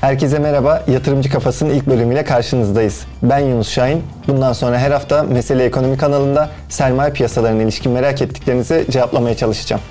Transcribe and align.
Herkese 0.00 0.38
merhaba. 0.38 0.82
Yatırımcı 0.86 1.30
Kafası'nın 1.30 1.70
ilk 1.70 1.86
bölümüyle 1.86 2.24
karşınızdayız. 2.24 3.04
Ben 3.22 3.38
Yunus 3.38 3.68
Şahin. 3.68 4.02
Bundan 4.28 4.52
sonra 4.52 4.78
her 4.78 4.90
hafta 4.90 5.22
Mesele 5.22 5.64
Ekonomi 5.64 5.96
kanalında 5.96 6.48
sermaye 6.68 7.12
piyasalarına 7.12 7.62
ilişkin 7.62 7.92
merak 7.92 8.22
ettiklerinizi 8.22 8.86
cevaplamaya 8.90 9.36
çalışacağım. 9.36 9.82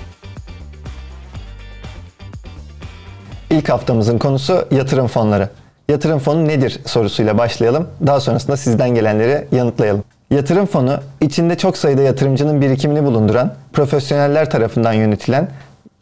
İlk 3.50 3.68
haftamızın 3.68 4.18
konusu 4.18 4.66
yatırım 4.70 5.06
fonları. 5.06 5.48
Yatırım 5.88 6.18
fonu 6.18 6.48
nedir 6.48 6.80
sorusuyla 6.86 7.38
başlayalım. 7.38 7.88
Daha 8.06 8.20
sonrasında 8.20 8.56
sizden 8.56 8.94
gelenleri 8.94 9.46
yanıtlayalım. 9.52 10.04
Yatırım 10.30 10.66
fonu 10.66 11.00
içinde 11.20 11.58
çok 11.58 11.76
sayıda 11.76 12.02
yatırımcının 12.02 12.60
birikimini 12.60 13.04
bulunduran, 13.04 13.54
profesyoneller 13.72 14.50
tarafından 14.50 14.92
yönetilen, 14.92 15.48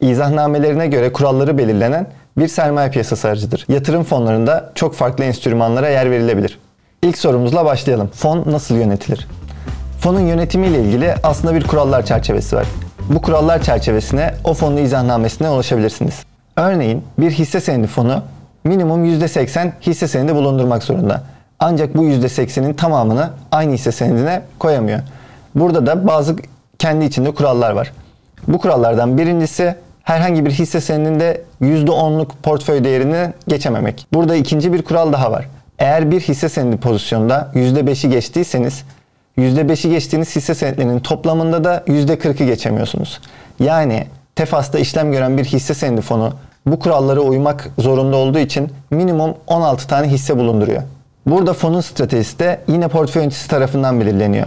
izahnamelerine 0.00 0.86
göre 0.86 1.12
kuralları 1.12 1.58
belirlenen 1.58 2.06
bir 2.38 2.48
sermaye 2.48 2.90
piyasası 2.90 3.28
aracıdır. 3.28 3.66
Yatırım 3.68 4.04
fonlarında 4.04 4.72
çok 4.74 4.94
farklı 4.94 5.24
enstrümanlara 5.24 5.88
yer 5.88 6.10
verilebilir. 6.10 6.58
İlk 7.02 7.18
sorumuzla 7.18 7.64
başlayalım. 7.64 8.10
Fon 8.14 8.44
nasıl 8.46 8.74
yönetilir? 8.74 9.28
Fonun 10.00 10.20
yönetimiyle 10.20 10.80
ilgili 10.80 11.14
aslında 11.22 11.54
bir 11.54 11.64
kurallar 11.64 12.06
çerçevesi 12.06 12.56
var. 12.56 12.66
Bu 13.08 13.22
kurallar 13.22 13.62
çerçevesine 13.62 14.34
o 14.44 14.54
fonun 14.54 14.76
izahnamesine 14.76 15.50
ulaşabilirsiniz. 15.50 16.22
Örneğin 16.56 17.04
bir 17.18 17.30
hisse 17.30 17.60
senedi 17.60 17.86
fonu 17.86 18.22
minimum 18.64 19.04
%80 19.04 19.70
hisse 19.80 20.08
senedi 20.08 20.34
bulundurmak 20.34 20.82
zorunda. 20.82 21.22
Ancak 21.58 21.96
bu 21.96 22.04
%80'in 22.04 22.74
tamamını 22.74 23.30
aynı 23.52 23.72
hisse 23.72 23.92
senedine 23.92 24.42
koyamıyor. 24.58 25.00
Burada 25.54 25.86
da 25.86 26.06
bazı 26.06 26.36
kendi 26.78 27.04
içinde 27.04 27.34
kurallar 27.34 27.70
var. 27.70 27.92
Bu 28.48 28.58
kurallardan 28.58 29.18
birincisi 29.18 29.74
herhangi 30.08 30.46
bir 30.46 30.50
hisse 30.50 30.80
senedinde 30.80 31.42
%10'luk 31.62 32.28
portföy 32.42 32.84
değerini 32.84 33.32
geçememek. 33.48 34.06
Burada 34.12 34.36
ikinci 34.36 34.72
bir 34.72 34.82
kural 34.82 35.12
daha 35.12 35.32
var. 35.32 35.48
Eğer 35.78 36.10
bir 36.10 36.20
hisse 36.20 36.48
senedi 36.48 36.76
pozisyonda 36.76 37.50
%5'i 37.54 38.10
geçtiyseniz 38.10 38.84
%5'i 39.38 39.90
geçtiğiniz 39.90 40.36
hisse 40.36 40.54
senetlerinin 40.54 41.00
toplamında 41.00 41.64
da 41.64 41.84
%40'ı 41.86 42.46
geçemiyorsunuz. 42.46 43.20
Yani 43.60 44.06
Tefas'ta 44.36 44.78
işlem 44.78 45.12
gören 45.12 45.38
bir 45.38 45.44
hisse 45.44 45.74
senedi 45.74 46.00
fonu 46.00 46.32
bu 46.66 46.78
kurallara 46.78 47.20
uymak 47.20 47.70
zorunda 47.78 48.16
olduğu 48.16 48.38
için 48.38 48.72
minimum 48.90 49.34
16 49.46 49.88
tane 49.88 50.08
hisse 50.08 50.38
bulunduruyor. 50.38 50.82
Burada 51.26 51.52
fonun 51.52 51.80
stratejisi 51.80 52.38
de 52.38 52.60
yine 52.68 52.88
portföy 52.88 53.22
yöneticisi 53.22 53.48
tarafından 53.48 54.00
belirleniyor. 54.00 54.46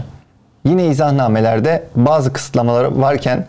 Yine 0.66 0.86
izahnamelerde 0.86 1.84
bazı 1.96 2.34
kısıtlamalar 2.34 2.86
varken 2.86 3.46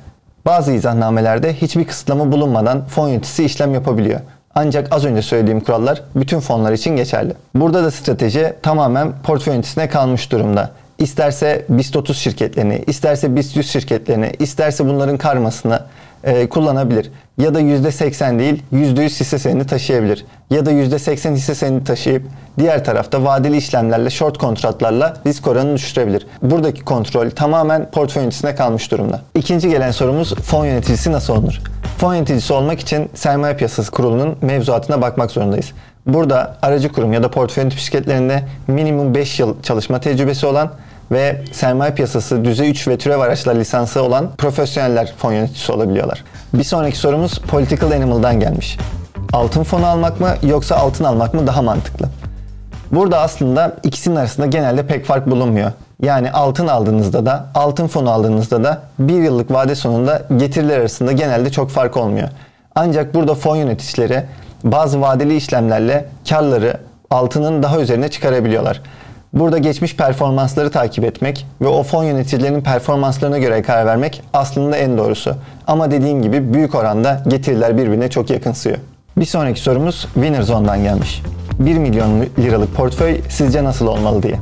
bazı 0.46 0.72
izahnamelerde 0.72 1.54
hiçbir 1.54 1.84
kısıtlama 1.84 2.32
bulunmadan 2.32 2.84
fon 2.84 3.08
yöneticisi 3.08 3.44
işlem 3.44 3.74
yapabiliyor. 3.74 4.20
Ancak 4.54 4.92
az 4.92 5.04
önce 5.04 5.22
söylediğim 5.22 5.60
kurallar 5.60 6.02
bütün 6.16 6.40
fonlar 6.40 6.72
için 6.72 6.96
geçerli. 6.96 7.34
Burada 7.54 7.84
da 7.84 7.90
strateji 7.90 8.52
tamamen 8.62 9.12
portföy 9.22 9.52
yöneticisine 9.54 9.88
kalmış 9.88 10.32
durumda. 10.32 10.70
İsterse 10.98 11.64
BIST 11.68 11.96
30 11.96 12.18
şirketlerini, 12.18 12.84
isterse 12.86 13.36
BIST 13.36 13.56
100 13.56 13.70
şirketlerini, 13.70 14.32
isterse 14.38 14.86
bunların 14.86 15.16
karmasını 15.18 15.82
e, 16.24 16.48
kullanabilir. 16.48 17.10
Ya 17.38 17.54
da 17.54 17.60
%80 17.60 18.38
değil 18.38 18.62
%100 18.72 19.20
hisse 19.20 19.38
senedi 19.38 19.66
taşıyabilir. 19.66 20.24
Ya 20.50 20.66
da 20.66 20.72
%80 20.72 21.34
hisse 21.34 21.54
senedi 21.54 21.84
taşıyıp 21.84 22.22
diğer 22.58 22.84
tarafta 22.84 23.24
vadeli 23.24 23.56
işlemlerle, 23.56 24.10
short 24.10 24.38
kontratlarla 24.38 25.16
risk 25.26 25.46
oranını 25.46 25.76
düşürebilir. 25.76 26.26
Buradaki 26.42 26.84
kontrol 26.84 27.30
tamamen 27.30 27.90
portföy 27.90 28.22
yöneticisine 28.22 28.54
kalmış 28.54 28.90
durumda. 28.90 29.20
İkinci 29.34 29.70
gelen 29.70 29.90
sorumuz 29.90 30.34
fon 30.34 30.64
yöneticisi 30.66 31.12
nasıl 31.12 31.34
olunur? 31.34 31.60
Fon 31.98 32.14
yöneticisi 32.14 32.52
olmak 32.52 32.80
için 32.80 33.10
Sermaye 33.14 33.56
Piyasası 33.56 33.90
Kurulu'nun 33.90 34.36
mevzuatına 34.42 35.02
bakmak 35.02 35.30
zorundayız. 35.30 35.72
Burada 36.06 36.56
aracı 36.62 36.92
kurum 36.92 37.12
ya 37.12 37.22
da 37.22 37.30
portföy 37.30 37.62
yönetim 37.62 37.78
şirketlerinde 37.78 38.42
minimum 38.66 39.14
5 39.14 39.40
yıl 39.40 39.62
çalışma 39.62 40.00
tecrübesi 40.00 40.46
olan 40.46 40.72
ve 41.12 41.40
sermaye 41.52 41.94
piyasası 41.94 42.44
düzey 42.44 42.70
3 42.70 42.88
ve 42.88 42.98
türev 42.98 43.18
araçlar 43.18 43.54
lisansı 43.54 44.02
olan 44.02 44.30
profesyoneller 44.38 45.12
fon 45.18 45.32
yöneticisi 45.32 45.72
olabiliyorlar. 45.72 46.24
Bir 46.54 46.64
sonraki 46.64 46.96
sorumuz 46.96 47.38
Political 47.38 47.90
Animal'dan 47.90 48.40
gelmiş. 48.40 48.78
Altın 49.32 49.62
fonu 49.62 49.86
almak 49.86 50.20
mı 50.20 50.28
yoksa 50.42 50.76
altın 50.76 51.04
almak 51.04 51.34
mı 51.34 51.46
daha 51.46 51.62
mantıklı? 51.62 52.08
Burada 52.92 53.20
aslında 53.20 53.76
ikisinin 53.82 54.16
arasında 54.16 54.46
genelde 54.46 54.86
pek 54.86 55.04
fark 55.04 55.30
bulunmuyor. 55.30 55.72
Yani 56.02 56.32
altın 56.32 56.66
aldığınızda 56.66 57.26
da, 57.26 57.46
altın 57.54 57.86
fonu 57.86 58.10
aldığınızda 58.10 58.64
da 58.64 58.82
bir 58.98 59.22
yıllık 59.22 59.52
vade 59.52 59.74
sonunda 59.74 60.22
getiriler 60.36 60.78
arasında 60.78 61.12
genelde 61.12 61.50
çok 61.50 61.70
fark 61.70 61.96
olmuyor. 61.96 62.28
Ancak 62.74 63.14
burada 63.14 63.34
fon 63.34 63.56
yöneticileri 63.56 64.24
bazı 64.64 65.00
vadeli 65.00 65.36
işlemlerle 65.36 66.08
karları 66.28 66.76
altının 67.10 67.62
daha 67.62 67.80
üzerine 67.80 68.08
çıkarabiliyorlar. 68.08 68.80
Burada 69.32 69.58
geçmiş 69.58 69.96
performansları 69.96 70.70
takip 70.70 71.04
etmek 71.04 71.46
ve 71.60 71.66
o 71.66 71.82
fon 71.82 72.04
yöneticilerinin 72.04 72.60
performanslarına 72.60 73.38
göre 73.38 73.62
karar 73.62 73.86
vermek 73.86 74.22
aslında 74.32 74.76
en 74.76 74.98
doğrusu. 74.98 75.34
Ama 75.66 75.90
dediğim 75.90 76.22
gibi 76.22 76.54
büyük 76.54 76.74
oranda 76.74 77.22
getiriler 77.28 77.78
birbirine 77.78 78.10
çok 78.10 78.30
yakınsıyor. 78.30 78.76
Bir 79.16 79.24
sonraki 79.24 79.60
sorumuz 79.60 80.08
Winner 80.14 80.42
Zone'dan 80.42 80.82
gelmiş. 80.82 81.22
1 81.58 81.78
milyon 81.78 82.26
liralık 82.38 82.74
portföy 82.74 83.20
sizce 83.28 83.64
nasıl 83.64 83.86
olmalı 83.86 84.22
diye. 84.22 84.36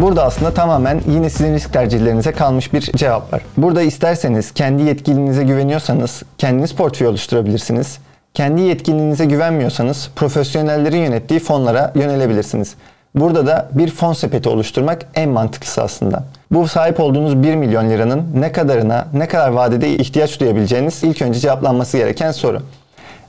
Burada 0.00 0.24
aslında 0.24 0.54
tamamen 0.54 1.00
yine 1.10 1.30
sizin 1.30 1.54
risk 1.54 1.72
tercihlerinize 1.72 2.32
kalmış 2.32 2.72
bir 2.72 2.80
cevap 2.80 3.32
var. 3.32 3.42
Burada 3.56 3.82
isterseniz 3.82 4.52
kendi 4.52 4.82
yetkilinize 4.82 5.44
güveniyorsanız 5.44 6.22
kendiniz 6.38 6.72
portföy 6.72 7.06
oluşturabilirsiniz. 7.08 7.98
Kendi 8.34 8.60
yetkinliğinize 8.60 9.24
güvenmiyorsanız 9.24 10.10
profesyonellerin 10.16 10.98
yönettiği 10.98 11.40
fonlara 11.40 11.92
yönelebilirsiniz. 11.94 12.74
Burada 13.16 13.46
da 13.46 13.68
bir 13.72 13.90
fon 13.90 14.12
sepeti 14.12 14.48
oluşturmak 14.48 15.06
en 15.14 15.30
mantıklısı 15.30 15.82
aslında. 15.82 16.24
Bu 16.50 16.68
sahip 16.68 17.00
olduğunuz 17.00 17.42
1 17.42 17.54
milyon 17.54 17.90
liranın 17.90 18.26
ne 18.34 18.52
kadarına, 18.52 19.08
ne 19.12 19.28
kadar 19.28 19.48
vadede 19.48 19.90
ihtiyaç 19.90 20.40
duyabileceğiniz 20.40 21.04
ilk 21.04 21.22
önce 21.22 21.40
cevaplanması 21.40 21.96
gereken 21.96 22.32
soru. 22.32 22.62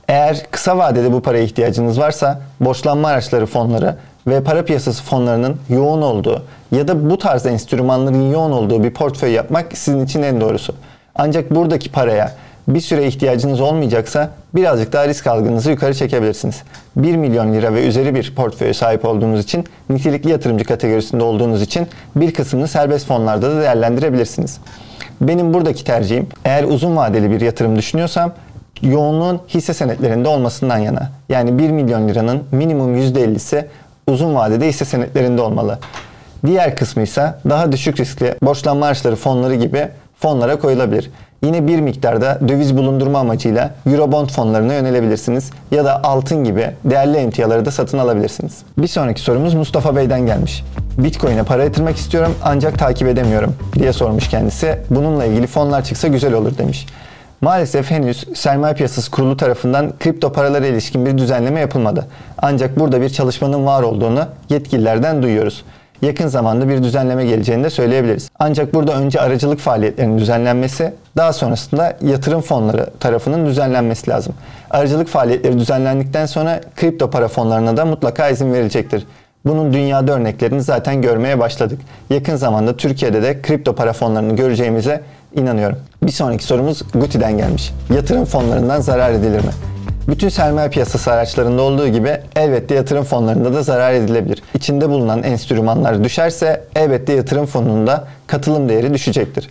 Eğer 0.08 0.46
kısa 0.50 0.78
vadede 0.78 1.12
bu 1.12 1.22
paraya 1.22 1.44
ihtiyacınız 1.44 2.00
varsa 2.00 2.40
borçlanma 2.60 3.08
araçları 3.08 3.46
fonları 3.46 3.96
ve 4.26 4.42
para 4.42 4.64
piyasası 4.64 5.02
fonlarının 5.02 5.56
yoğun 5.68 6.02
olduğu 6.02 6.42
ya 6.72 6.88
da 6.88 7.10
bu 7.10 7.18
tarz 7.18 7.46
enstrümanların 7.46 8.30
yoğun 8.30 8.50
olduğu 8.50 8.84
bir 8.84 8.90
portföy 8.90 9.32
yapmak 9.32 9.78
sizin 9.78 10.04
için 10.04 10.22
en 10.22 10.40
doğrusu. 10.40 10.74
Ancak 11.14 11.50
buradaki 11.50 11.92
paraya 11.92 12.32
bir 12.68 12.80
süre 12.80 13.06
ihtiyacınız 13.06 13.60
olmayacaksa 13.60 14.30
birazcık 14.54 14.92
daha 14.92 15.08
risk 15.08 15.26
algınızı 15.26 15.70
yukarı 15.70 15.94
çekebilirsiniz. 15.94 16.62
1 16.96 17.16
milyon 17.16 17.52
lira 17.52 17.74
ve 17.74 17.86
üzeri 17.86 18.14
bir 18.14 18.34
portföye 18.34 18.74
sahip 18.74 19.04
olduğunuz 19.04 19.40
için, 19.40 19.64
nitelikli 19.90 20.30
yatırımcı 20.30 20.64
kategorisinde 20.64 21.24
olduğunuz 21.24 21.62
için 21.62 21.86
bir 22.16 22.34
kısmını 22.34 22.68
serbest 22.68 23.06
fonlarda 23.06 23.56
da 23.56 23.60
değerlendirebilirsiniz. 23.60 24.58
Benim 25.20 25.54
buradaki 25.54 25.84
tercihim 25.84 26.28
eğer 26.44 26.64
uzun 26.64 26.96
vadeli 26.96 27.30
bir 27.30 27.40
yatırım 27.40 27.76
düşünüyorsam 27.76 28.32
yoğunluğun 28.82 29.40
hisse 29.48 29.74
senetlerinde 29.74 30.28
olmasından 30.28 30.78
yana. 30.78 31.10
Yani 31.28 31.58
1 31.58 31.70
milyon 31.70 32.08
liranın 32.08 32.42
minimum 32.52 32.96
%50'si 32.96 33.64
uzun 34.06 34.34
vadede 34.34 34.68
hisse 34.68 34.84
senetlerinde 34.84 35.42
olmalı. 35.42 35.78
Diğer 36.46 36.76
kısmı 36.76 37.02
ise 37.02 37.34
daha 37.48 37.72
düşük 37.72 38.00
riskli 38.00 38.34
borçlanma 38.42 38.86
araçları 38.86 39.16
fonları 39.16 39.54
gibi 39.54 39.88
fonlara 40.16 40.58
koyulabilir. 40.58 41.10
Yine 41.42 41.66
bir 41.66 41.80
miktarda 41.80 42.38
döviz 42.48 42.76
bulundurma 42.76 43.18
amacıyla 43.18 43.74
Eurobond 43.86 44.28
fonlarına 44.28 44.74
yönelebilirsiniz 44.74 45.50
ya 45.70 45.84
da 45.84 46.04
altın 46.04 46.44
gibi 46.44 46.70
değerli 46.84 47.16
emtiaları 47.16 47.64
da 47.64 47.70
satın 47.70 47.98
alabilirsiniz. 47.98 48.62
Bir 48.78 48.86
sonraki 48.86 49.20
sorumuz 49.20 49.54
Mustafa 49.54 49.96
Bey'den 49.96 50.26
gelmiş. 50.26 50.64
Bitcoin'e 50.98 51.42
para 51.42 51.64
yatırmak 51.64 51.96
istiyorum 51.96 52.34
ancak 52.44 52.78
takip 52.78 53.08
edemiyorum 53.08 53.54
diye 53.74 53.92
sormuş 53.92 54.28
kendisi. 54.28 54.78
Bununla 54.90 55.24
ilgili 55.24 55.46
fonlar 55.46 55.84
çıksa 55.84 56.08
güzel 56.08 56.32
olur 56.32 56.58
demiş. 56.58 56.86
Maalesef 57.40 57.90
henüz 57.90 58.24
sermaye 58.34 58.74
piyasası 58.74 59.10
kurulu 59.10 59.36
tarafından 59.36 59.92
kripto 59.98 60.32
paralara 60.32 60.66
ilişkin 60.66 61.06
bir 61.06 61.18
düzenleme 61.18 61.60
yapılmadı. 61.60 62.06
Ancak 62.38 62.78
burada 62.78 63.00
bir 63.00 63.08
çalışmanın 63.08 63.66
var 63.66 63.82
olduğunu 63.82 64.26
yetkililerden 64.48 65.22
duyuyoruz 65.22 65.64
yakın 66.02 66.28
zamanda 66.28 66.68
bir 66.68 66.82
düzenleme 66.82 67.24
geleceğini 67.24 67.64
de 67.64 67.70
söyleyebiliriz. 67.70 68.30
Ancak 68.38 68.74
burada 68.74 68.94
önce 68.94 69.20
aracılık 69.20 69.58
faaliyetlerinin 69.58 70.18
düzenlenmesi, 70.18 70.94
daha 71.16 71.32
sonrasında 71.32 71.96
yatırım 72.02 72.40
fonları 72.40 72.86
tarafının 73.00 73.46
düzenlenmesi 73.46 74.10
lazım. 74.10 74.34
Aracılık 74.70 75.08
faaliyetleri 75.08 75.58
düzenlendikten 75.58 76.26
sonra 76.26 76.60
kripto 76.76 77.10
para 77.10 77.28
fonlarına 77.28 77.76
da 77.76 77.84
mutlaka 77.84 78.28
izin 78.28 78.52
verilecektir. 78.52 79.06
Bunun 79.44 79.72
dünyada 79.72 80.12
örneklerini 80.12 80.62
zaten 80.62 81.02
görmeye 81.02 81.38
başladık. 81.38 81.80
Yakın 82.10 82.36
zamanda 82.36 82.76
Türkiye'de 82.76 83.22
de 83.22 83.42
kripto 83.42 83.74
para 83.74 83.92
fonlarını 83.92 84.36
göreceğimize 84.36 85.00
inanıyorum. 85.34 85.78
Bir 86.02 86.12
sonraki 86.12 86.44
sorumuz 86.44 86.82
Guti'den 86.94 87.36
gelmiş. 87.36 87.72
Yatırım 87.94 88.24
fonlarından 88.24 88.80
zarar 88.80 89.12
edilir 89.12 89.44
mi? 89.44 89.77
Bütün 90.08 90.28
sermaye 90.28 90.70
piyasası 90.70 91.12
araçlarında 91.12 91.62
olduğu 91.62 91.88
gibi 91.88 92.20
elbette 92.36 92.74
yatırım 92.74 93.04
fonlarında 93.04 93.54
da 93.54 93.62
zarar 93.62 93.92
edilebilir. 93.92 94.42
İçinde 94.54 94.90
bulunan 94.90 95.22
enstrümanlar 95.22 96.04
düşerse 96.04 96.64
elbette 96.76 97.12
yatırım 97.12 97.46
fonunda 97.46 98.04
katılım 98.26 98.68
değeri 98.68 98.94
düşecektir. 98.94 99.48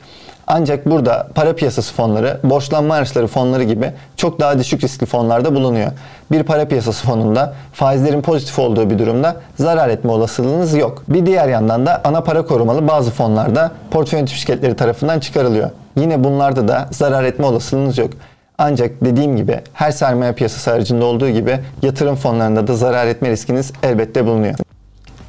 Ancak 0.48 0.86
burada 0.86 1.28
para 1.36 1.56
piyasası 1.56 1.94
fonları, 1.94 2.40
borçlanma 2.44 2.96
araçları 2.96 3.28
fonları 3.28 3.64
gibi 3.64 3.92
çok 4.16 4.40
daha 4.40 4.60
düşük 4.60 4.84
riskli 4.84 5.06
fonlarda 5.06 5.56
bulunuyor. 5.56 5.92
Bir 6.32 6.44
para 6.44 6.68
piyasası 6.68 7.06
fonunda 7.06 7.54
faizlerin 7.74 8.22
pozitif 8.22 8.60
olduğu 8.60 8.90
bir 8.90 9.00
durumda 9.00 9.36
zarar 9.56 9.90
etme 9.90 10.12
olasılığınız 10.12 10.76
yok. 10.76 11.04
Bir 11.08 11.26
diğer 11.26 11.48
yandan 11.48 11.86
da 11.86 12.02
ana 12.04 12.22
para 12.22 12.46
korumalı 12.46 12.88
bazı 12.88 13.12
fonlarda 13.12 13.72
portföy 13.92 14.20
yönetim 14.20 14.38
şirketleri 14.38 14.76
tarafından 14.76 15.20
çıkarılıyor. 15.20 15.70
Yine 15.96 16.24
bunlarda 16.24 16.68
da 16.68 16.88
zarar 16.92 17.24
etme 17.24 17.46
olasılığınız 17.46 17.98
yok. 17.98 18.10
Ancak 18.58 18.92
dediğim 19.02 19.38
gibi 19.38 19.62
her 19.74 19.92
sermaye 19.92 20.34
piyasası 20.34 20.72
aracında 20.72 21.06
olduğu 21.06 21.30
gibi 21.30 21.60
yatırım 21.82 22.16
fonlarında 22.16 22.68
da 22.68 22.76
zarar 22.76 23.08
etme 23.08 23.30
riskiniz 23.30 23.72
elbette 23.84 24.26
bulunuyor. 24.26 24.56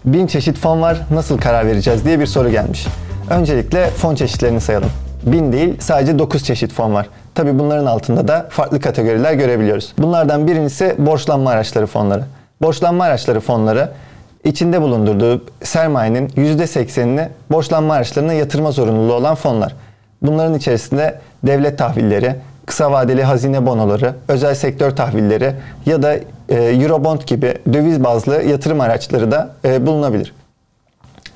Bin 0.04 0.26
çeşit 0.26 0.58
fon 0.58 0.82
var 0.82 0.98
nasıl 1.10 1.38
karar 1.38 1.66
vereceğiz 1.66 2.04
diye 2.04 2.20
bir 2.20 2.26
soru 2.26 2.50
gelmiş. 2.50 2.86
Öncelikle 3.30 3.86
fon 3.86 4.14
çeşitlerini 4.14 4.60
sayalım. 4.60 4.90
Bin 5.22 5.52
değil 5.52 5.76
sadece 5.80 6.18
9 6.18 6.44
çeşit 6.44 6.72
fon 6.72 6.94
var. 6.94 7.08
Tabi 7.34 7.58
bunların 7.58 7.86
altında 7.86 8.28
da 8.28 8.46
farklı 8.50 8.80
kategoriler 8.80 9.32
görebiliyoruz. 9.32 9.92
Bunlardan 9.98 10.46
birincisi 10.46 10.94
borçlanma 10.98 11.50
araçları 11.50 11.86
fonları. 11.86 12.24
Borçlanma 12.62 13.04
araçları 13.04 13.40
fonları 13.40 13.90
içinde 14.44 14.82
bulundurduğu 14.82 15.44
sermayenin 15.62 16.28
%80'ini 16.28 17.28
borçlanma 17.50 17.94
araçlarına 17.94 18.32
yatırma 18.32 18.70
zorunluluğu 18.70 19.14
olan 19.14 19.34
fonlar. 19.34 19.74
Bunların 20.22 20.54
içerisinde 20.54 21.20
devlet 21.46 21.78
tahvilleri, 21.78 22.36
kısa 22.68 22.92
vadeli 22.92 23.22
hazine 23.22 23.66
bonoları, 23.66 24.14
özel 24.28 24.54
sektör 24.54 24.90
tahvilleri 24.90 25.52
ya 25.86 26.02
da 26.02 26.14
e, 26.48 26.54
Eurobond 26.54 27.20
gibi 27.26 27.54
döviz 27.72 28.04
bazlı 28.04 28.42
yatırım 28.42 28.80
araçları 28.80 29.30
da 29.30 29.50
e, 29.64 29.86
bulunabilir. 29.86 30.34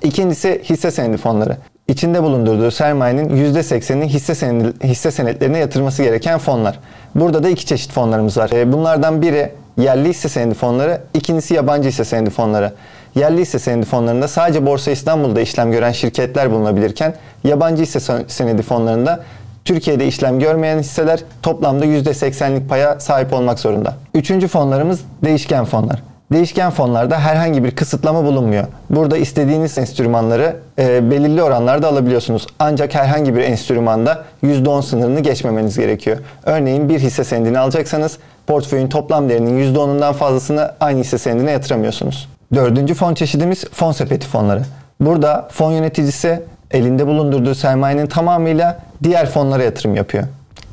İkincisi 0.02 0.62
hisse 0.64 0.90
senedi 0.90 1.16
fonları. 1.16 1.56
İçinde 1.88 2.22
bulundurduğu 2.22 2.70
sermayenin 2.70 3.54
%80'ini 3.54 4.04
hisse, 4.04 4.34
senedi, 4.34 4.86
hisse 4.88 5.10
senetlerine 5.10 5.58
yatırması 5.58 6.02
gereken 6.02 6.38
fonlar. 6.38 6.78
Burada 7.14 7.42
da 7.42 7.48
iki 7.48 7.66
çeşit 7.66 7.92
fonlarımız 7.92 8.36
var. 8.36 8.50
E, 8.50 8.72
bunlardan 8.72 9.22
biri 9.22 9.52
yerli 9.76 10.08
hisse 10.08 10.28
senedi 10.28 10.54
fonları, 10.54 11.00
ikincisi 11.14 11.54
yabancı 11.54 11.88
hisse 11.88 12.04
senedi 12.04 12.30
fonları. 12.30 12.72
Yerli 13.14 13.40
hisse 13.40 13.58
senedi 13.58 13.86
fonlarında 13.86 14.28
sadece 14.28 14.66
Borsa 14.66 14.90
İstanbul'da 14.90 15.40
işlem 15.40 15.72
gören 15.72 15.92
şirketler 15.92 16.50
bulunabilirken 16.50 17.14
yabancı 17.44 17.82
hisse 17.82 18.24
senedi 18.28 18.62
fonlarında 18.62 19.20
Türkiye'de 19.64 20.06
işlem 20.06 20.38
görmeyen 20.38 20.78
hisseler 20.78 21.20
toplamda 21.42 21.86
%80'lik 21.86 22.68
paya 22.68 23.00
sahip 23.00 23.32
olmak 23.32 23.58
zorunda. 23.58 23.94
Üçüncü 24.14 24.48
fonlarımız 24.48 25.00
değişken 25.24 25.64
fonlar. 25.64 26.02
Değişken 26.32 26.70
fonlarda 26.70 27.18
herhangi 27.18 27.64
bir 27.64 27.70
kısıtlama 27.70 28.24
bulunmuyor. 28.24 28.64
Burada 28.90 29.16
istediğiniz 29.16 29.78
enstrümanları 29.78 30.56
e, 30.78 31.10
belirli 31.10 31.42
oranlarda 31.42 31.88
alabiliyorsunuz. 31.88 32.46
Ancak 32.58 32.94
herhangi 32.94 33.34
bir 33.34 33.40
enstrümanda 33.40 34.24
%10 34.44 34.82
sınırını 34.82 35.20
geçmemeniz 35.20 35.78
gerekiyor. 35.78 36.18
Örneğin 36.44 36.88
bir 36.88 36.98
hisse 36.98 37.24
senedini 37.24 37.58
alacaksanız 37.58 38.18
portföyün 38.46 38.88
toplam 38.88 39.28
değerinin 39.28 39.74
%10'undan 39.74 40.12
fazlasını 40.12 40.72
aynı 40.80 41.00
hisse 41.00 41.18
senedine 41.18 41.50
yatıramıyorsunuz. 41.50 42.28
Dördüncü 42.54 42.94
fon 42.94 43.14
çeşidimiz 43.14 43.64
fon 43.64 43.92
sepeti 43.92 44.26
fonları. 44.26 44.62
Burada 45.00 45.48
fon 45.52 45.72
yöneticisi 45.72 46.42
elinde 46.70 47.06
bulundurduğu 47.06 47.54
sermayenin 47.54 48.06
tamamıyla 48.06 48.78
diğer 49.02 49.30
fonlara 49.30 49.62
yatırım 49.62 49.94
yapıyor. 49.94 50.24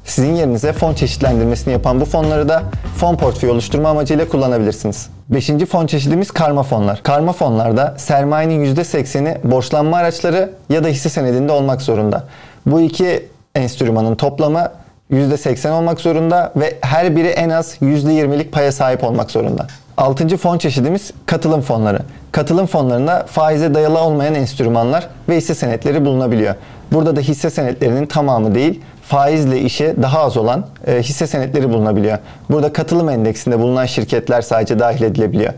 Sizin 0.06 0.36
yerinize 0.36 0.74
fon 0.74 0.94
çeşitlendirmesini 0.94 1.74
yapan 1.74 2.02
bu 2.02 2.06
fonları 2.06 2.50
da 2.50 2.64
fon 2.98 3.16
portföyü 3.16 3.52
oluşturma 3.52 3.90
amacıyla 3.90 4.30
kullanabilirsiniz. 4.30 5.10
Beşinci 5.30 5.66
fon 5.66 5.88
çeşidimiz 5.88 6.32
karma 6.32 6.64
fonlar. 6.64 7.04
Karma 7.04 7.34
fonlarda 7.34 7.96
sermayenin 7.98 8.76
%80'i 8.76 9.52
borçlanma 9.52 9.98
araçları 9.98 10.52
ya 10.70 10.84
da 10.84 10.88
hisse 10.88 11.10
senedinde 11.10 11.52
olmak 11.52 11.82
zorunda. 11.82 12.24
Bu 12.66 12.82
iki 12.82 13.28
enstrümanın 13.56 14.16
toplamı 14.16 14.72
%80 15.12 15.72
olmak 15.72 16.00
zorunda 16.00 16.54
ve 16.56 16.78
her 16.82 17.16
biri 17.16 17.28
en 17.28 17.50
az 17.50 17.76
%20'lik 17.82 18.52
paya 18.52 18.72
sahip 18.72 19.04
olmak 19.04 19.32
zorunda. 19.32 19.68
Altıncı 19.98 20.38
fon 20.38 20.58
çeşidimiz 20.58 21.12
katılım 21.26 21.62
fonları. 21.62 22.00
Katılım 22.32 22.66
fonlarında 22.66 23.26
faize 23.28 23.74
dayalı 23.74 24.00
olmayan 24.00 24.36
enstrümanlar 24.36 25.08
ve 25.30 25.38
hisse 25.38 25.56
senetleri 25.56 26.06
bulunabiliyor. 26.06 26.56
Burada 26.92 27.16
da 27.16 27.20
hisse 27.20 27.50
senetlerinin 27.50 28.06
tamamı 28.06 28.56
değil, 28.56 28.82
faizle 29.04 29.62
işi 29.62 29.96
daha 30.02 30.20
az 30.20 30.38
olan 30.38 30.66
e, 30.88 31.02
hisse 31.02 31.28
senetleri 31.28 31.70
bulunabiliyor. 31.70 32.18
Burada 32.50 32.74
katılım 32.74 33.10
endeksinde 33.10 33.60
bulunan 33.60 33.86
şirketler 33.86 34.42
sadece 34.42 34.80
dahil 34.80 35.04
edilebiliyor. 35.04 35.54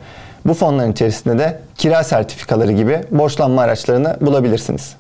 Bu 0.46 0.54
fonların 0.54 0.92
içerisinde 0.92 1.40
de 1.40 1.60
kira 1.78 2.04
sertifikaları 2.04 2.72
gibi 2.72 3.02
borçlanma 3.12 3.62
araçlarını 3.62 4.18
bulabilirsiniz. 4.22 4.96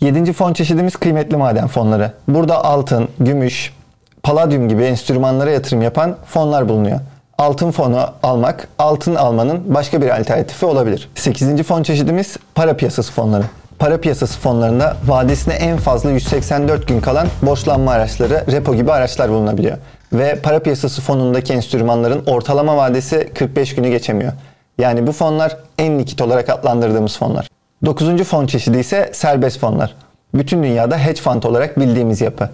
Yedinci 0.00 0.32
fon 0.32 0.52
çeşidimiz 0.52 0.96
kıymetli 0.96 1.36
maden 1.36 1.66
fonları. 1.66 2.12
Burada 2.28 2.64
altın, 2.64 3.08
gümüş, 3.20 3.74
paladyum 4.22 4.68
gibi 4.68 4.82
enstrümanlara 4.82 5.50
yatırım 5.50 5.82
yapan 5.82 6.16
fonlar 6.26 6.68
bulunuyor 6.68 7.00
altın 7.40 7.70
fonu 7.70 8.06
almak, 8.22 8.68
altın 8.78 9.14
almanın 9.14 9.74
başka 9.74 10.02
bir 10.02 10.20
alternatifi 10.20 10.66
olabilir. 10.66 11.08
8. 11.14 11.62
fon 11.62 11.82
çeşidimiz 11.82 12.36
para 12.54 12.76
piyasası 12.76 13.12
fonları. 13.12 13.44
Para 13.80 14.00
piyasası 14.00 14.40
fonlarında 14.40 14.96
vadesine 15.06 15.54
en 15.54 15.76
fazla 15.76 16.10
184 16.10 16.88
gün 16.88 17.00
kalan 17.00 17.28
borçlanma 17.42 17.92
araçları, 17.92 18.44
repo 18.52 18.74
gibi 18.74 18.92
araçlar 18.92 19.30
bulunabiliyor. 19.30 19.76
Ve 20.12 20.38
para 20.42 20.58
piyasası 20.58 21.02
fonundaki 21.02 21.52
enstrümanların 21.52 22.22
ortalama 22.26 22.76
vadesi 22.76 23.30
45 23.34 23.74
günü 23.74 23.88
geçemiyor. 23.88 24.32
Yani 24.78 25.06
bu 25.06 25.12
fonlar 25.12 25.56
en 25.78 25.98
likit 25.98 26.20
olarak 26.20 26.48
adlandırdığımız 26.48 27.18
fonlar. 27.18 27.48
9. 27.84 28.22
fon 28.22 28.46
çeşidi 28.46 28.78
ise 28.78 29.10
serbest 29.12 29.58
fonlar. 29.58 29.94
Bütün 30.34 30.62
dünyada 30.62 30.98
hedge 30.98 31.20
fund 31.22 31.42
olarak 31.42 31.80
bildiğimiz 31.80 32.20
yapı. 32.20 32.50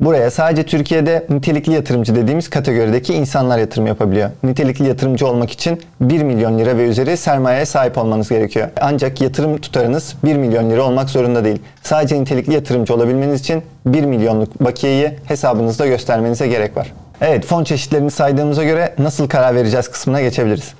Buraya 0.00 0.30
sadece 0.30 0.62
Türkiye'de 0.62 1.26
nitelikli 1.30 1.72
yatırımcı 1.72 2.14
dediğimiz 2.14 2.50
kategorideki 2.50 3.14
insanlar 3.14 3.58
yatırım 3.58 3.86
yapabiliyor. 3.86 4.30
Nitelikli 4.44 4.88
yatırımcı 4.88 5.26
olmak 5.26 5.50
için 5.50 5.80
1 6.00 6.22
milyon 6.22 6.58
lira 6.58 6.76
ve 6.76 6.88
üzeri 6.88 7.16
sermayeye 7.16 7.64
sahip 7.64 7.98
olmanız 7.98 8.28
gerekiyor. 8.28 8.68
Ancak 8.80 9.20
yatırım 9.20 9.58
tutarınız 9.58 10.14
1 10.24 10.36
milyon 10.36 10.70
lira 10.70 10.82
olmak 10.82 11.10
zorunda 11.10 11.44
değil. 11.44 11.62
Sadece 11.82 12.20
nitelikli 12.20 12.54
yatırımcı 12.54 12.94
olabilmeniz 12.94 13.40
için 13.40 13.62
1 13.86 14.04
milyonluk 14.04 14.64
bakiyeyi 14.64 15.10
hesabınızda 15.24 15.86
göstermenize 15.86 16.48
gerek 16.48 16.76
var. 16.76 16.92
Evet 17.20 17.44
fon 17.44 17.64
çeşitlerini 17.64 18.10
saydığımıza 18.10 18.64
göre 18.64 18.94
nasıl 18.98 19.28
karar 19.28 19.54
vereceğiz 19.54 19.88
kısmına 19.88 20.20
geçebiliriz. 20.20 20.74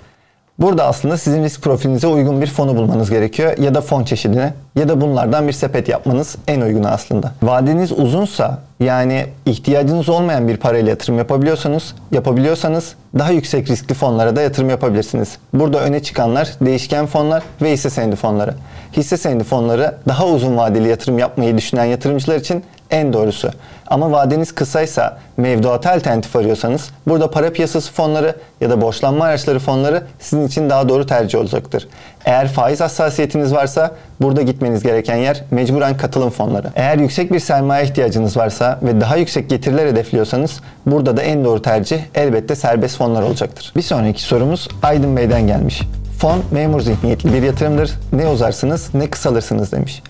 Burada 0.59 0.87
aslında 0.87 1.17
sizin 1.17 1.45
risk 1.45 1.63
profilinize 1.63 2.07
uygun 2.07 2.41
bir 2.41 2.47
fonu 2.47 2.77
bulmanız 2.77 3.11
gerekiyor 3.11 3.59
ya 3.59 3.75
da 3.75 3.81
fon 3.81 4.05
çeşidine 4.05 4.55
ya 4.77 4.89
da 4.89 5.01
bunlardan 5.01 5.49
bir 5.49 5.53
sepet 5.53 5.89
yapmanız 5.89 6.37
en 6.49 6.61
uygunu 6.61 6.89
aslında. 6.89 7.33
Vadeniz 7.43 7.93
uzunsa 7.93 8.59
yani 8.81 9.27
ihtiyacınız 9.47 10.09
olmayan 10.09 10.49
bir 10.49 10.57
parayla 10.57 10.91
yatırım 10.91 11.19
yapabiliyorsanız, 11.19 11.95
yapabiliyorsanız 12.13 12.95
daha 13.19 13.31
yüksek 13.31 13.71
riskli 13.71 13.95
fonlara 13.95 14.37
da 14.37 14.43
yatırım 14.43 14.71
yapabilirsiniz. 14.71 15.39
Burada 15.55 15.81
öne 15.81 16.03
çıkanlar 16.03 16.49
değişken 16.61 17.07
fonlar 17.07 17.43
ve 17.63 17.73
hisse 17.73 17.91
senedi 17.91 18.17
fonları. 18.17 18.55
Hisse 18.93 19.17
senedi 19.17 19.45
fonları 19.45 19.95
daha 20.09 20.27
uzun 20.27 20.57
vadeli 20.57 20.89
yatırım 20.89 21.19
yapmayı 21.19 21.57
düşünen 21.57 21.85
yatırımcılar 21.85 22.37
için 22.37 22.65
en 22.91 23.13
doğrusu. 23.13 23.51
Ama 23.87 24.13
vadeniz 24.13 24.53
kısaysa 24.53 25.19
mevduata 25.37 25.93
alternatif 25.93 26.37
arıyorsanız 26.37 26.91
burada 27.07 27.31
para 27.31 27.53
piyasası 27.53 27.93
fonları 27.93 28.35
ya 28.61 28.71
da 28.71 28.81
borçlanma 28.81 29.25
araçları 29.25 29.59
fonları 29.59 30.03
sizin 30.19 30.47
için 30.47 30.71
daha 30.71 30.89
doğru 30.89 31.07
tercih 31.07 31.39
olacaktır. 31.39 31.89
Eğer 32.25 32.49
faiz 32.49 32.81
hassasiyetiniz 32.81 33.55
varsa 33.55 33.91
burada 34.21 34.43
gitmeniz 34.43 34.83
gereken 34.83 35.17
yer 35.17 35.45
mecburen 35.51 35.97
katılım 35.97 36.31
fonları. 36.31 36.69
Eğer 36.77 36.99
yüksek 36.99 37.33
bir 37.33 37.41
sermaye 37.41 37.85
ihtiyacınız 37.85 38.37
varsa 38.37 38.79
ve 38.83 39.01
daha 39.01 39.17
yüksek 39.17 39.51
getiriler 39.51 39.87
hedefliyorsanız 39.87 40.61
burada 40.87 41.17
da 41.17 41.23
en 41.23 41.45
doğru 41.45 41.63
tercih 41.63 42.01
elbette 42.15 42.55
serbest 42.57 42.97
fonlar 42.97 43.23
olacaktır. 43.23 43.73
Bir 43.77 43.83
sonraki 43.83 44.23
sorumuz 44.23 44.69
Aydın 44.83 45.17
Bey'den 45.17 45.47
gelmiş. 45.47 45.83
Fon 46.19 46.43
memur 46.51 46.81
zihniyetli 46.81 47.33
bir 47.33 47.43
yatırımdır. 47.43 47.91
Ne 48.13 48.29
uzarsınız 48.29 48.95
ne 48.95 49.11
kısalırsınız 49.11 49.73
demiş. 49.73 50.03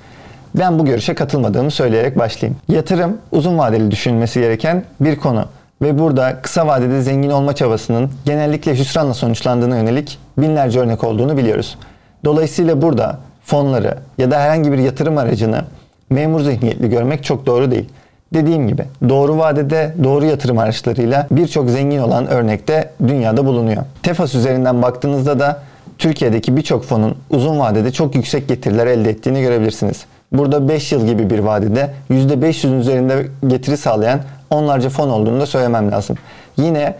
Ben 0.59 0.79
bu 0.79 0.85
görüşe 0.85 1.15
katılmadığımı 1.15 1.71
söyleyerek 1.71 2.19
başlayayım. 2.19 2.61
Yatırım 2.69 3.19
uzun 3.33 3.59
vadeli 3.59 3.91
düşünülmesi 3.91 4.41
gereken 4.41 4.85
bir 5.01 5.17
konu 5.17 5.45
ve 5.83 5.99
burada 5.99 6.43
kısa 6.43 6.67
vadede 6.67 7.03
zengin 7.03 7.31
olma 7.31 7.55
çabasının 7.55 8.11
genellikle 8.25 8.79
hüsranla 8.79 9.15
sonuçlandığına 9.15 9.77
yönelik 9.77 10.19
binlerce 10.39 10.81
örnek 10.81 11.05
olduğunu 11.05 11.37
biliyoruz. 11.37 11.79
Dolayısıyla 12.25 12.83
burada 12.83 13.19
fonları 13.45 13.95
ya 14.19 14.31
da 14.31 14.41
herhangi 14.41 14.73
bir 14.73 14.79
yatırım 14.79 15.19
aracını 15.19 15.65
memur 16.11 16.41
zihniyetli 16.41 16.91
görmek 16.91 17.25
çok 17.25 17.47
doğru 17.47 17.71
değil. 17.71 17.89
Dediğim 18.35 18.69
gibi 18.69 18.85
doğru 19.09 19.39
vadede 19.39 19.95
doğru 20.05 20.25
yatırım 20.25 20.59
araçlarıyla 20.59 21.27
birçok 21.31 21.71
zengin 21.71 21.99
olan 21.99 22.27
örnekte 22.27 22.91
dünyada 23.09 23.47
bulunuyor. 23.47 23.83
Tefas 24.03 24.35
üzerinden 24.35 24.83
baktığınızda 24.83 25.39
da 25.39 25.63
Türkiye'deki 25.99 26.57
birçok 26.57 26.85
fonun 26.85 27.17
uzun 27.31 27.59
vadede 27.59 27.93
çok 27.93 28.15
yüksek 28.15 28.49
getiriler 28.49 28.87
elde 28.87 29.11
ettiğini 29.11 29.41
görebilirsiniz. 29.41 30.05
Burada 30.33 30.69
5 30.69 30.93
yıl 30.93 31.07
gibi 31.07 31.31
bir 31.31 31.39
vadede 31.39 31.91
%500'ün 32.11 32.81
üzerinde 32.81 33.27
getiri 33.47 33.77
sağlayan 33.77 34.21
onlarca 34.51 34.89
fon 34.89 35.09
olduğunu 35.09 35.41
da 35.41 35.47
söylemem 35.47 35.91
lazım. 35.91 36.17
Yine 36.57 36.95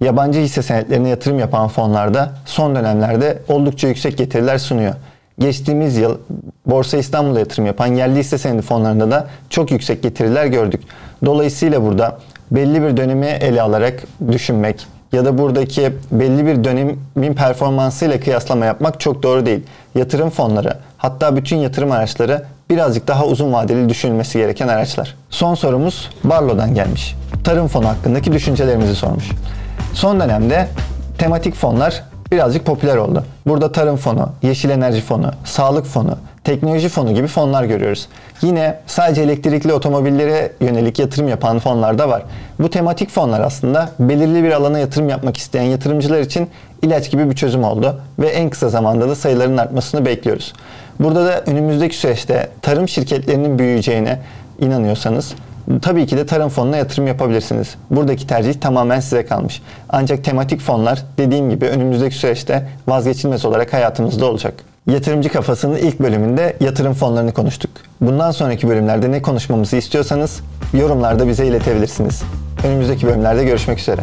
yabancı 0.00 0.40
hisse 0.40 0.62
senetlerine 0.62 1.08
yatırım 1.08 1.38
yapan 1.38 1.68
fonlarda 1.68 2.32
son 2.46 2.74
dönemlerde 2.74 3.38
oldukça 3.48 3.88
yüksek 3.88 4.18
getiriler 4.18 4.58
sunuyor. 4.58 4.94
geçtiğimiz 5.38 5.96
yıl 5.96 6.18
Borsa 6.66 6.96
İstanbul'a 6.96 7.38
yatırım 7.38 7.66
yapan 7.66 7.86
yerli 7.86 8.18
hisse 8.18 8.38
senedi 8.38 8.62
fonlarında 8.62 9.10
da 9.10 9.26
çok 9.50 9.70
yüksek 9.70 10.02
getiriler 10.02 10.46
gördük. 10.46 10.80
Dolayısıyla 11.24 11.82
burada 11.82 12.18
belli 12.50 12.82
bir 12.82 12.96
dönemi 12.96 13.26
ele 13.26 13.62
alarak 13.62 14.02
düşünmek 14.32 14.86
ya 15.12 15.24
da 15.24 15.38
buradaki 15.38 15.92
belli 16.12 16.46
bir 16.46 16.64
dönemin 16.64 17.34
performansıyla 17.34 18.20
kıyaslama 18.20 18.64
yapmak 18.64 19.00
çok 19.00 19.22
doğru 19.22 19.46
değil. 19.46 19.60
Yatırım 19.94 20.30
fonları 20.30 20.76
hatta 20.96 21.36
bütün 21.36 21.56
yatırım 21.56 21.92
araçları 21.92 22.42
birazcık 22.70 23.08
daha 23.08 23.26
uzun 23.26 23.52
vadeli 23.52 23.88
düşünülmesi 23.88 24.38
gereken 24.38 24.68
araçlar. 24.68 25.14
Son 25.30 25.54
sorumuz 25.54 26.10
Barlo'dan 26.24 26.74
gelmiş. 26.74 27.14
Tarım 27.44 27.68
fonu 27.68 27.88
hakkındaki 27.88 28.32
düşüncelerimizi 28.32 28.94
sormuş. 28.94 29.30
Son 29.94 30.20
dönemde 30.20 30.68
tematik 31.18 31.54
fonlar 31.54 32.02
birazcık 32.32 32.64
popüler 32.66 32.96
oldu. 32.96 33.24
Burada 33.46 33.72
tarım 33.72 33.96
fonu, 33.96 34.28
yeşil 34.42 34.70
enerji 34.70 35.00
fonu, 35.00 35.30
sağlık 35.44 35.86
fonu, 35.86 36.18
teknoloji 36.44 36.88
fonu 36.88 37.14
gibi 37.14 37.26
fonlar 37.26 37.64
görüyoruz. 37.64 38.08
Yine 38.42 38.78
sadece 38.86 39.22
elektrikli 39.22 39.72
otomobillere 39.72 40.52
yönelik 40.60 40.98
yatırım 40.98 41.28
yapan 41.28 41.58
fonlar 41.58 41.98
da 41.98 42.08
var. 42.08 42.22
Bu 42.58 42.70
tematik 42.70 43.10
fonlar 43.10 43.40
aslında 43.40 43.90
belirli 43.98 44.44
bir 44.44 44.52
alana 44.52 44.78
yatırım 44.78 45.08
yapmak 45.08 45.36
isteyen 45.36 45.64
yatırımcılar 45.64 46.20
için 46.20 46.50
ilaç 46.82 47.10
gibi 47.10 47.30
bir 47.30 47.36
çözüm 47.36 47.64
oldu 47.64 48.00
ve 48.18 48.28
en 48.28 48.50
kısa 48.50 48.68
zamanda 48.68 49.08
da 49.08 49.14
sayıların 49.14 49.56
artmasını 49.56 50.04
bekliyoruz. 50.04 50.52
Burada 51.00 51.24
da 51.24 51.40
önümüzdeki 51.40 51.96
süreçte 51.96 52.48
tarım 52.62 52.88
şirketlerinin 52.88 53.58
büyüyeceğine 53.58 54.18
inanıyorsanız 54.60 55.34
tabii 55.82 56.06
ki 56.06 56.16
de 56.16 56.26
tarım 56.26 56.48
fonuna 56.48 56.76
yatırım 56.76 57.06
yapabilirsiniz. 57.06 57.74
Buradaki 57.90 58.26
tercih 58.26 58.54
tamamen 58.54 59.00
size 59.00 59.26
kalmış. 59.26 59.62
Ancak 59.88 60.24
tematik 60.24 60.60
fonlar 60.60 61.02
dediğim 61.18 61.50
gibi 61.50 61.66
önümüzdeki 61.66 62.14
süreçte 62.14 62.68
vazgeçilmez 62.88 63.44
olarak 63.44 63.72
hayatımızda 63.72 64.26
olacak. 64.26 64.54
Yatırımcı 64.86 65.28
Kafası'nın 65.28 65.76
ilk 65.76 66.00
bölümünde 66.00 66.56
yatırım 66.60 66.94
fonlarını 66.94 67.32
konuştuk. 67.32 67.70
Bundan 68.00 68.30
sonraki 68.30 68.68
bölümlerde 68.68 69.10
ne 69.10 69.22
konuşmamızı 69.22 69.76
istiyorsanız 69.76 70.40
yorumlarda 70.74 71.28
bize 71.28 71.46
iletebilirsiniz. 71.46 72.22
Önümüzdeki 72.64 73.06
bölümlerde 73.06 73.44
görüşmek 73.44 73.78
üzere. 73.78 74.00